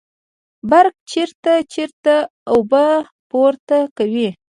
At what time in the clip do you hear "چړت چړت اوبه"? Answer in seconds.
1.09-2.85